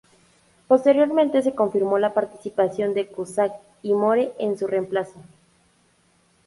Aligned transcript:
Posteriormente 0.67 1.43
se 1.43 1.53
confirmó 1.53 1.99
la 1.99 2.15
participación 2.15 2.95
de 2.95 3.05
Cusack 3.05 3.53
y 3.83 3.93
Moore 3.93 4.33
en 4.39 4.57
su 4.57 4.65
reemplazo. 4.65 5.21